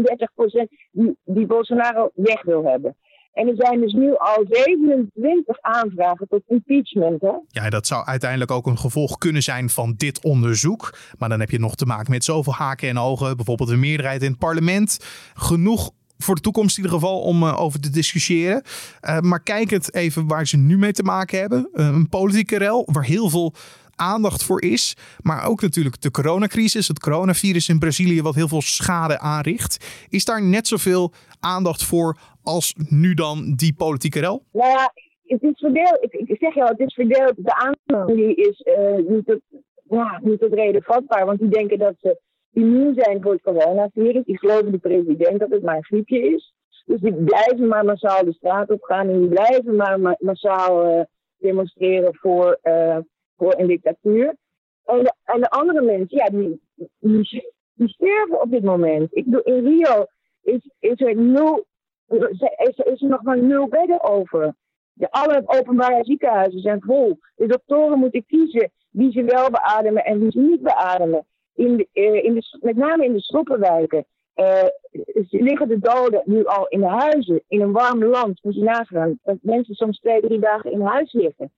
30% 0.65 0.67
die, 0.91 1.17
die 1.25 1.47
Bolsonaro 1.47 2.11
weg 2.15 2.43
wil 2.43 2.65
hebben. 2.65 2.97
En 3.33 3.49
er 3.49 3.55
zijn 3.57 3.81
dus 3.81 3.93
nu 3.93 4.17
al 4.17 4.45
27 4.49 5.61
aanvragen 5.61 6.29
tot 6.29 6.43
impeachment. 6.47 7.23
Ja, 7.49 7.71
dat 7.71 7.87
zou 7.87 8.07
uiteindelijk 8.07 8.51
ook 8.51 8.67
een 8.67 8.79
gevolg 8.79 9.19
kunnen 9.19 9.43
zijn 9.43 9.71
van 9.71 9.95
dit 9.97 10.25
onderzoek. 10.25 10.99
Maar 11.19 11.29
dan 11.29 11.41
heb 11.41 11.51
je 11.51 11.59
nog 11.59 11.75
te 11.75 11.87
maken 11.87 12.11
met 12.11 12.25
zoveel 12.25 12.55
haken 12.55 12.89
en 12.89 12.99
ogen. 12.99 13.37
Bijvoorbeeld 13.37 13.71
een 13.71 13.81
meerderheid 13.81 14.23
in 14.23 14.31
het 14.31 14.39
parlement. 14.39 14.99
Genoeg 15.35 15.91
voor 16.19 16.35
de 16.35 16.41
toekomst 16.41 16.79
in 16.79 16.85
ieder 16.85 16.99
geval 16.99 17.21
om 17.21 17.43
uh, 17.43 17.61
over 17.61 17.81
te 17.81 17.91
discussiëren. 17.91 18.62
Uh, 19.03 19.19
maar 19.19 19.41
het 19.45 19.95
even 19.95 20.27
waar 20.27 20.47
ze 20.47 20.57
nu 20.57 20.79
mee 20.79 20.93
te 20.93 21.03
maken 21.03 21.39
hebben. 21.39 21.69
Uh, 21.75 21.87
een 21.87 22.09
politieke 22.09 22.59
rel 22.59 22.89
waar 22.93 23.05
heel 23.05 23.31
veel 23.31 23.55
aandacht 23.97 24.45
voor 24.45 24.62
is. 24.62 24.97
Maar 25.23 25.45
ook 25.45 25.61
natuurlijk 25.61 26.01
de 26.01 26.11
coronacrisis, 26.11 26.89
het 26.89 27.01
coronavirus 27.01 27.69
in 27.69 27.79
Brazilië, 27.79 28.23
wat 28.23 28.35
heel 28.35 28.49
veel 28.49 28.62
schade 28.62 29.19
aanricht. 29.19 29.85
Is 30.09 30.25
daar 30.25 30.43
net 30.43 30.69
zoveel 30.69 31.12
aandacht 31.41 31.85
voor 31.85 32.19
als 32.42 32.75
nu 32.88 33.14
dan 33.14 33.54
die 33.56 33.75
politieke 33.75 34.20
rel? 34.20 34.42
Nou 34.52 34.70
ja, 34.70 34.92
het 35.25 35.42
is 35.42 35.58
verdeeld. 35.58 35.99
Ik, 36.00 36.12
ik 36.12 36.37
zeg 36.38 36.54
jou, 36.54 36.68
het 36.68 36.80
is 36.80 36.94
verdeeld. 36.94 37.34
De 37.37 37.76
die 38.06 38.34
is 38.34 38.64
niet, 39.08 39.26
tot, 39.26 39.40
ja, 39.88 40.20
reden 40.50 40.82
vatbaar. 40.82 41.26
Want 41.26 41.38
die 41.38 41.49
denken 41.49 41.78
dat 41.78 41.94
ze 42.00 42.20
immuun 42.52 42.94
zijn 42.94 43.22
voor 43.22 43.32
het 43.32 43.42
coronavirus. 43.42 44.25
Die 44.25 44.38
geloven 44.38 44.72
de 44.72 44.78
president 44.78 45.40
dat 45.40 45.50
het 45.50 45.62
maar 45.62 45.76
een 45.76 45.84
griepje 45.84 46.20
is. 46.20 46.52
Dus 46.84 47.00
die 47.00 47.14
blijven 47.14 47.68
maar 47.68 47.84
massaal 47.84 48.25
de 48.25 48.32
straat 48.32 48.70
op 48.70 48.82
gaan 48.82 49.08
en 49.08 49.20
die 49.20 49.28
blijven 49.28 49.76
maar 49.76 50.16
massaal 50.18 50.87
uh, 50.87 51.02
demonstreren 51.38 52.14
voor, 52.14 52.58
uh, 52.62 52.99
voor 53.37 53.54
een 53.58 53.66
dictatuur. 53.66 54.37
En 54.84 54.99
de, 54.99 55.14
en 55.25 55.40
de 55.40 55.50
andere 55.50 55.82
mensen, 55.82 56.16
ja, 56.16 56.28
die, 56.30 56.61
die, 56.99 57.52
die, 57.75 57.88
sterven 57.88 58.40
op 58.40 58.50
dit 58.50 58.62
moment. 58.62 59.08
Ik 59.16 59.25
bedoel, 59.25 59.42
in 59.42 59.64
Rio 59.64 60.06
is, 60.42 60.70
is, 60.78 61.00
er 61.00 61.16
nul, 61.16 61.66
is, 62.12 62.76
is 62.76 63.02
er 63.02 63.09
nog 63.09 63.23
maar 63.23 63.42
nul 63.42 63.69
bedden 63.69 64.02
over. 64.02 64.54
De, 64.92 65.11
alle 65.11 65.42
openbare 65.47 66.04
ziekenhuizen 66.04 66.61
zijn 66.61 66.83
vol. 66.83 67.19
De 67.35 67.47
doktoren 67.47 67.99
moeten 67.99 68.26
kiezen 68.26 68.71
wie 68.90 69.12
ze 69.12 69.25
wel 69.25 69.50
beademen 69.50 70.04
en 70.04 70.19
wie 70.19 70.31
ze 70.31 70.40
niet 70.40 70.62
beademen 70.62 71.26
in 71.54 71.76
de, 71.76 71.88
uh, 71.92 72.25
in 72.25 72.35
de, 72.35 72.59
met 72.61 72.76
name 72.76 73.04
in 73.04 73.12
de 73.12 73.21
stroppenwijken, 73.21 74.04
uh, 74.35 74.64
liggen 75.31 75.69
de 75.69 75.78
doden 75.78 76.23
nu 76.25 76.45
al 76.45 76.69
in 76.69 76.81
de 76.81 76.88
huizen, 76.88 77.42
in 77.49 77.61
een 77.61 77.73
warm 77.73 78.04
land. 78.04 78.38
Moet 78.42 78.54
je 78.54 78.62
nagaan 78.62 79.19
dat 79.23 79.37
mensen 79.40 79.75
soms 79.75 80.00
twee, 80.00 80.21
drie 80.21 80.38
dagen 80.38 80.73
in 80.73 80.81
huis 80.81 81.12
liggen. 81.12 81.52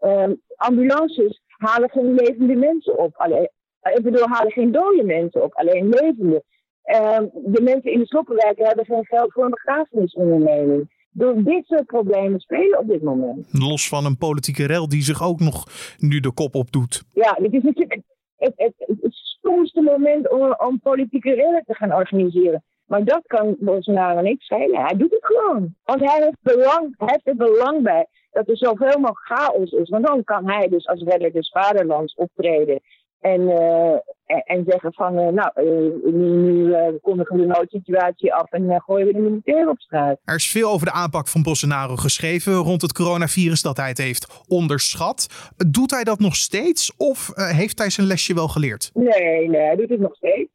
Uh, 0.00 0.28
ambulances 0.56 1.42
halen 1.46 1.90
geen 1.90 2.14
levende 2.14 2.54
mensen 2.54 2.98
op. 2.98 3.14
Alleen, 3.16 3.50
ik 3.82 4.02
bedoel, 4.02 4.28
halen 4.28 4.52
geen 4.52 4.72
dode 4.72 5.04
mensen 5.04 5.42
op, 5.42 5.54
alleen 5.54 5.88
levende. 5.88 6.42
Ehm, 6.88 7.26
de 7.32 7.62
mensen 7.62 7.92
in 7.92 7.98
de 7.98 8.06
sloppenwijken 8.06 8.66
hebben 8.66 8.84
geen 8.84 9.06
geld 9.06 9.32
voor 9.32 9.44
een 9.44 9.50
begrafenisonderneming. 9.50 10.90
Door 11.10 11.42
dit 11.42 11.66
soort 11.66 11.86
problemen 11.86 12.40
spelen 12.40 12.78
op 12.78 12.88
dit 12.88 13.02
moment. 13.02 13.46
Los 13.52 13.88
van 13.88 14.04
een 14.04 14.16
politieke 14.16 14.66
rel 14.66 14.88
die 14.88 15.02
zich 15.02 15.22
ook 15.22 15.40
nog 15.40 15.64
nu 15.98 16.20
de 16.20 16.32
kop 16.32 16.54
op 16.54 16.72
doet. 16.72 17.02
Ja, 17.12 17.32
dit 17.32 17.52
is 17.52 17.62
natuurlijk 17.62 18.00
het, 18.36 18.52
het, 18.56 18.74
het 18.76 19.14
stomste 19.14 19.80
moment 19.80 20.30
om, 20.30 20.54
om 20.58 20.80
politieke 20.80 21.34
rellen 21.34 21.62
te 21.64 21.74
gaan 21.74 21.94
organiseren. 21.94 22.64
Maar 22.86 23.04
dat 23.04 23.22
kan 23.26 23.56
Bolsonaro 23.58 24.20
niet 24.20 24.40
schelen. 24.40 24.80
Hij 24.80 24.96
doet 24.96 25.10
het 25.10 25.24
gewoon. 25.26 25.74
Want 25.84 26.00
hij 26.00 26.22
heeft, 26.22 26.42
belang, 26.42 26.94
hij 26.98 27.08
heeft 27.10 27.26
er 27.26 27.36
belang 27.36 27.82
bij 27.82 28.06
dat 28.30 28.48
er 28.48 28.56
zoveel 28.56 28.98
mogelijk 28.98 29.18
chaos 29.18 29.70
is. 29.70 29.88
Want 29.88 30.06
dan 30.06 30.24
kan 30.24 30.48
hij 30.48 30.68
dus 30.68 30.86
als 30.86 31.02
redder 31.02 31.32
des 31.32 31.50
vaderlands 31.50 32.14
optreden. 32.14 32.80
En, 33.20 33.40
uh, 33.40 33.96
en 34.28 34.64
zeggen 34.66 34.92
van, 34.92 35.18
uh, 35.18 35.28
nou, 35.28 35.50
uh, 35.56 36.12
nu, 36.12 36.28
nu 36.52 36.98
kondigen 37.02 37.36
we 37.36 37.42
de 37.42 37.48
noodsituatie 37.48 38.34
af 38.34 38.50
en 38.50 38.80
gooien 38.80 39.06
we 39.06 39.12
de 39.12 39.18
militair 39.18 39.68
op 39.68 39.78
straat. 39.78 40.18
Er 40.24 40.34
is 40.34 40.50
veel 40.50 40.70
over 40.70 40.86
de 40.86 40.92
aanpak 40.92 41.28
van 41.28 41.42
Bolsonaro 41.42 41.96
geschreven 41.96 42.52
rond 42.54 42.82
het 42.82 42.92
coronavirus, 42.92 43.62
dat 43.62 43.76
hij 43.76 43.88
het 43.88 43.98
heeft 43.98 44.44
onderschat. 44.48 45.52
Doet 45.70 45.90
hij 45.90 46.04
dat 46.04 46.18
nog 46.18 46.36
steeds 46.36 46.96
of 46.96 47.32
heeft 47.34 47.78
hij 47.78 47.90
zijn 47.90 48.06
lesje 48.06 48.34
wel 48.34 48.48
geleerd? 48.48 48.90
Nee, 48.94 49.48
nee, 49.48 49.60
hij 49.60 49.76
doet 49.76 49.88
het 49.88 50.00
nog 50.00 50.14
steeds. 50.16 50.50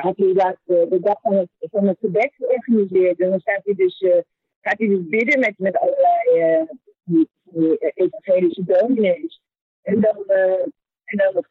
had 0.00 0.16
hij 0.16 0.32
dat 0.34 0.56
de 0.66 0.98
dag 1.00 1.20
van 1.20 1.34
het, 1.34 1.48
van 1.58 1.86
het 1.86 1.98
gebed 2.00 2.32
georganiseerd 2.36 3.20
en 3.20 3.30
dan 3.30 3.40
staat 3.40 3.60
hij 3.64 3.74
dus, 3.74 4.04
gaat 4.60 4.78
hij 4.78 4.88
dus 4.88 5.08
bidden 5.08 5.40
met, 5.40 5.54
met 5.56 5.78
allerlei 5.78 6.66
evangelische 7.94 8.64
dominees. 8.64 9.40
En 9.82 10.00
dan 10.00 10.16
en 11.14 11.32
dan 11.32 11.44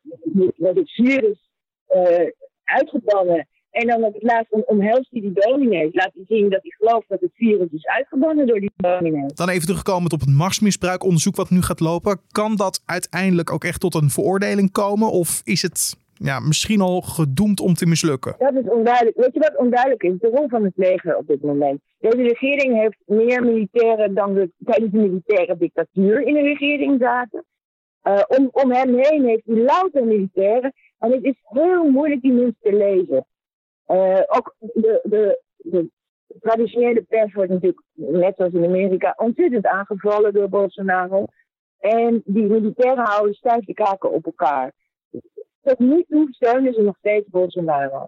wordt 0.58 0.80
het 0.80 0.92
virus 0.92 1.50
uh, 1.96 2.30
uitgebannen. 2.64 3.48
En 3.72 3.88
dan 3.88 4.04
op 4.04 4.14
het 4.14 4.24
laatst 4.24 4.66
omhelst 4.66 5.12
hij 5.12 5.22
die 5.22 5.32
dominees. 5.34 5.94
Laat 5.94 6.12
hij 6.14 6.24
zien 6.28 6.50
dat 6.50 6.62
hij 6.62 6.72
gelooft 6.78 7.10
dat 7.10 7.22
het 7.22 7.32
virus 7.34 7.72
is 7.72 7.86
uitgebannen 7.86 8.48
door 8.48 8.60
die 8.60 8.72
dominees. 8.76 9.34
Dan 9.34 9.50
even 9.50 9.66
terugkomen 9.66 10.12
op 10.12 10.20
het 10.20 10.30
machtsmisbruikonderzoek 10.30 11.36
wat 11.36 11.50
nu 11.50 11.62
gaat 11.62 11.80
lopen. 11.80 12.20
Kan 12.32 12.56
dat 12.56 12.82
uiteindelijk 12.86 13.52
ook 13.52 13.64
echt 13.64 13.80
tot 13.80 13.96
een 13.96 14.10
veroordeling 14.10 14.72
komen? 14.72 15.12
Of 15.12 15.42
is 15.44 15.62
het 15.62 15.96
ja, 16.14 16.40
misschien 16.40 16.82
al 16.82 17.02
gedoemd 17.02 17.60
om 17.60 17.74
te 17.74 17.86
mislukken? 17.86 18.36
Dat 18.38 18.54
is 18.54 18.70
onduidelijk. 18.70 19.18
Weet 19.18 19.34
je 19.34 19.40
wat 19.40 19.58
onduidelijk 19.58 20.04
is? 20.04 20.20
De 20.20 20.30
rol 20.34 20.48
van 20.50 20.64
het 20.64 20.74
leger 20.76 21.18
op 21.18 21.28
dit 21.28 21.42
moment. 21.42 21.82
Deze 22.00 22.22
regering 22.22 22.80
heeft 22.82 22.98
meer 23.06 23.44
militairen 23.44 24.14
dan 24.14 24.34
de 24.34 24.52
tijdens 24.66 24.92
de 24.92 24.98
militaire 24.98 25.58
dictatuur 25.58 26.22
in 26.22 26.34
de 26.34 26.42
regering 26.42 26.96
zaten. 27.00 27.46
Uh, 28.04 28.24
om, 28.52 28.72
hem 28.72 28.96
heen 28.98 29.26
heeft 29.26 29.46
hij 29.46 29.56
louter 29.56 30.06
militairen. 30.06 30.74
En 31.00 31.12
het 31.12 31.24
is 31.24 31.42
heel 31.44 31.90
moeilijk 31.90 32.22
die 32.22 32.32
mensen 32.32 32.58
te 32.62 32.74
lezen. 32.74 33.26
Uh, 33.88 34.22
ook 34.28 34.56
de, 34.60 35.00
de, 35.04 35.42
de 35.58 35.90
traditionele 36.40 37.02
pers 37.02 37.34
wordt 37.34 37.52
natuurlijk, 37.52 37.82
net 37.94 38.36
zoals 38.36 38.54
in 38.54 38.66
Amerika, 38.66 39.14
ontzettend 39.18 39.66
aangevallen 39.66 40.34
door 40.34 40.50
Bolsonaro. 40.50 41.26
En 41.80 42.22
die 42.26 42.44
militairen 42.44 43.06
houden 43.06 43.34
stijf 43.34 43.66
de 43.66 43.74
kaken 43.74 44.12
op 44.12 44.26
elkaar. 44.26 44.74
Tot 45.62 45.80
nu 45.80 46.04
toe 46.08 46.28
steunen 46.34 46.74
ze 46.74 46.82
nog 46.82 46.98
steeds 46.98 47.30
Bolsonaro. 47.30 48.08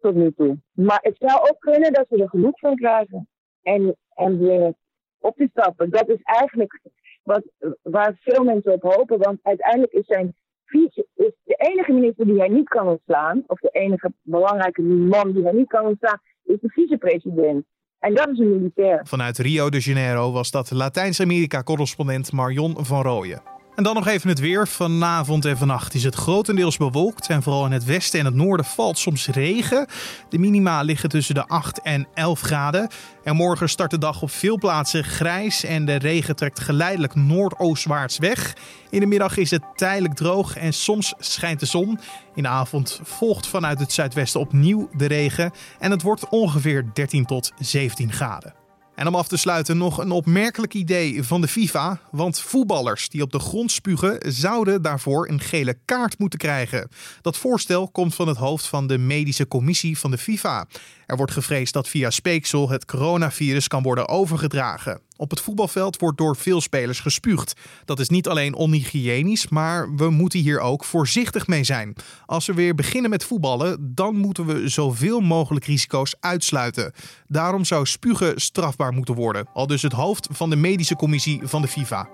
Tot 0.00 0.14
nu 0.14 0.32
toe. 0.32 0.58
Maar 0.72 0.98
het 1.02 1.16
zou 1.18 1.40
ook 1.40 1.58
kunnen 1.58 1.92
dat 1.92 2.06
ze 2.08 2.22
er 2.22 2.28
genoeg 2.28 2.58
van 2.58 2.76
krijgen. 2.76 3.28
En, 3.62 3.96
en 4.14 4.38
beginnen 4.38 4.76
op 5.18 5.36
te 5.36 5.48
stappen. 5.50 5.90
Dat 5.90 6.08
is 6.08 6.22
eigenlijk 6.22 6.80
wat, 7.22 7.42
waar 7.82 8.16
veel 8.20 8.44
mensen 8.44 8.72
op 8.72 8.82
hopen. 8.82 9.18
Want 9.18 9.38
uiteindelijk 9.42 9.92
is 9.92 10.06
zijn 10.06 10.34
vice, 10.64 11.06
is 11.14 11.32
de 11.44 11.54
enige 11.56 11.92
minister 11.92 12.26
die 12.26 12.38
hij 12.38 12.48
niet 12.48 12.68
kan 12.68 12.88
ontslaan, 12.88 13.42
of 13.46 13.58
de 13.58 13.70
enige 13.72 14.12
belangrijke 14.22 14.82
man 14.82 15.32
die 15.32 15.42
hij 15.42 15.52
niet 15.52 15.68
kan 15.68 15.86
ontslaan, 15.86 16.20
is 16.44 16.60
de 16.60 16.68
vicepresident. 16.68 17.64
En 17.98 18.14
dat 18.14 18.28
is 18.28 18.38
een 18.38 18.50
militair. 18.50 19.00
Vanuit 19.06 19.38
Rio 19.38 19.68
de 19.68 19.78
Janeiro 19.78 20.32
was 20.32 20.50
dat 20.50 20.70
Latijns-Amerika-correspondent 20.70 22.32
Marion 22.32 22.84
van 22.84 23.02
Rooyen. 23.02 23.59
En 23.80 23.86
dan 23.86 23.94
nog 23.94 24.06
even 24.06 24.28
het 24.28 24.38
weer. 24.38 24.68
Vanavond 24.68 25.44
en 25.44 25.58
vannacht 25.58 25.94
is 25.94 26.04
het 26.04 26.14
grotendeels 26.14 26.76
bewolkt. 26.76 27.28
En 27.28 27.42
vooral 27.42 27.66
in 27.66 27.72
het 27.72 27.84
westen 27.84 28.18
en 28.18 28.24
het 28.24 28.34
noorden 28.34 28.66
valt 28.66 28.98
soms 28.98 29.26
regen. 29.26 29.86
De 30.28 30.38
minima 30.38 30.82
liggen 30.82 31.08
tussen 31.08 31.34
de 31.34 31.46
8 31.46 31.80
en 31.82 32.06
11 32.14 32.40
graden. 32.40 32.88
En 33.24 33.36
morgen 33.36 33.68
start 33.68 33.90
de 33.90 33.98
dag 33.98 34.22
op 34.22 34.30
veel 34.30 34.58
plaatsen 34.58 35.04
grijs. 35.04 35.64
En 35.64 35.84
de 35.84 35.94
regen 35.94 36.36
trekt 36.36 36.60
geleidelijk 36.60 37.14
noordoostwaarts 37.14 38.18
weg. 38.18 38.56
In 38.90 39.00
de 39.00 39.06
middag 39.06 39.36
is 39.36 39.50
het 39.50 39.62
tijdelijk 39.74 40.14
droog 40.14 40.56
en 40.56 40.72
soms 40.72 41.14
schijnt 41.18 41.60
de 41.60 41.66
zon. 41.66 41.98
In 42.34 42.42
de 42.42 42.48
avond 42.48 43.00
volgt 43.02 43.46
vanuit 43.46 43.78
het 43.78 43.92
zuidwesten 43.92 44.40
opnieuw 44.40 44.88
de 44.96 45.06
regen. 45.06 45.52
En 45.78 45.90
het 45.90 46.02
wordt 46.02 46.28
ongeveer 46.28 46.90
13 46.92 47.26
tot 47.26 47.52
17 47.58 48.12
graden. 48.12 48.59
En 49.00 49.06
om 49.06 49.14
af 49.14 49.28
te 49.28 49.36
sluiten 49.36 49.78
nog 49.78 49.98
een 49.98 50.10
opmerkelijk 50.10 50.74
idee 50.74 51.22
van 51.22 51.40
de 51.40 51.48
FIFA. 51.48 52.00
Want 52.10 52.40
voetballers 52.40 53.08
die 53.08 53.22
op 53.22 53.32
de 53.32 53.38
grond 53.38 53.72
spugen 53.72 54.32
zouden 54.32 54.82
daarvoor 54.82 55.28
een 55.28 55.40
gele 55.40 55.78
kaart 55.84 56.18
moeten 56.18 56.38
krijgen. 56.38 56.88
Dat 57.22 57.36
voorstel 57.36 57.88
komt 57.88 58.14
van 58.14 58.28
het 58.28 58.36
hoofd 58.36 58.66
van 58.66 58.86
de 58.86 58.98
medische 58.98 59.48
commissie 59.48 59.98
van 59.98 60.10
de 60.10 60.18
FIFA. 60.18 60.66
Er 61.06 61.16
wordt 61.16 61.32
gevreesd 61.32 61.72
dat 61.72 61.88
via 61.88 62.10
speeksel 62.10 62.68
het 62.68 62.84
coronavirus 62.84 63.68
kan 63.68 63.82
worden 63.82 64.08
overgedragen. 64.08 65.00
Op 65.20 65.30
het 65.30 65.40
voetbalveld 65.40 66.00
wordt 66.00 66.18
door 66.18 66.36
veel 66.36 66.60
spelers 66.60 67.00
gespuugd. 67.00 67.60
Dat 67.84 68.00
is 68.00 68.08
niet 68.08 68.28
alleen 68.28 68.54
onhygiënisch, 68.54 69.48
maar 69.48 69.94
we 69.94 70.10
moeten 70.10 70.40
hier 70.40 70.60
ook 70.60 70.84
voorzichtig 70.84 71.46
mee 71.46 71.64
zijn. 71.64 71.94
Als 72.26 72.46
we 72.46 72.54
weer 72.54 72.74
beginnen 72.74 73.10
met 73.10 73.24
voetballen, 73.24 73.94
dan 73.94 74.16
moeten 74.16 74.46
we 74.46 74.68
zoveel 74.68 75.20
mogelijk 75.20 75.64
risico's 75.64 76.14
uitsluiten. 76.20 76.92
Daarom 77.26 77.64
zou 77.64 77.86
spugen 77.86 78.40
strafbaar 78.40 78.92
moeten 78.92 79.14
worden. 79.14 79.48
Al 79.52 79.66
dus 79.66 79.82
het 79.82 79.92
hoofd 79.92 80.28
van 80.30 80.50
de 80.50 80.56
medische 80.56 80.96
commissie 80.96 81.40
van 81.42 81.62
de 81.62 81.68
FIFA. 81.68 82.08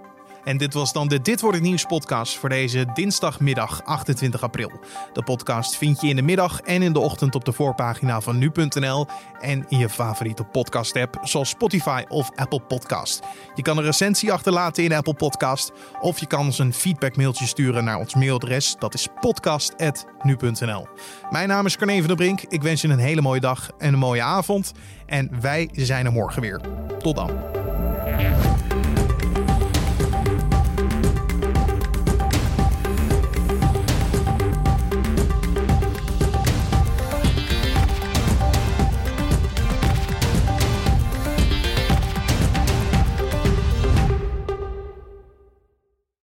En 0.46 0.56
dit 0.56 0.74
was 0.74 0.92
dan 0.92 1.08
de 1.08 1.20
Dit 1.20 1.40
wordt 1.40 1.56
het 1.56 1.66
nieuws 1.66 1.84
podcast 1.84 2.36
voor 2.36 2.48
deze 2.48 2.86
dinsdagmiddag 2.94 3.84
28 3.84 4.42
april. 4.42 4.70
De 5.12 5.22
podcast 5.22 5.76
vind 5.76 6.00
je 6.00 6.08
in 6.08 6.16
de 6.16 6.22
middag 6.22 6.60
en 6.60 6.82
in 6.82 6.92
de 6.92 6.98
ochtend 6.98 7.34
op 7.34 7.44
de 7.44 7.52
voorpagina 7.52 8.20
van 8.20 8.38
nu.nl 8.38 9.06
en 9.40 9.64
in 9.68 9.78
je 9.78 9.88
favoriete 9.88 10.44
podcast 10.44 10.96
app 10.96 11.18
zoals 11.22 11.48
Spotify 11.48 12.04
of 12.08 12.30
Apple 12.34 12.60
Podcast. 12.60 13.22
Je 13.54 13.62
kan 13.62 13.78
een 13.78 13.84
recensie 13.84 14.32
achterlaten 14.32 14.84
in 14.84 14.92
Apple 14.92 15.14
Podcast 15.14 15.72
of 16.00 16.18
je 16.18 16.26
kan 16.26 16.44
ons 16.44 16.58
een 16.58 16.72
feedbackmailtje 16.72 17.46
sturen 17.46 17.84
naar 17.84 17.98
ons 17.98 18.14
mailadres. 18.14 18.76
Dat 18.78 18.94
is 18.94 19.08
podcast@nu.nl. 19.20 20.88
Mijn 21.30 21.48
naam 21.48 21.66
is 21.66 21.76
Carne 21.76 21.98
van 21.98 22.06
der 22.06 22.16
Brink. 22.16 22.42
Ik 22.42 22.62
wens 22.62 22.80
je 22.80 22.88
een 22.88 22.98
hele 22.98 23.20
mooie 23.20 23.40
dag 23.40 23.70
en 23.78 23.92
een 23.92 23.98
mooie 23.98 24.22
avond 24.22 24.72
en 25.06 25.30
wij 25.40 25.68
zijn 25.72 26.06
er 26.06 26.12
morgen 26.12 26.42
weer. 26.42 26.60
Tot 26.98 27.16
dan. 27.16 27.30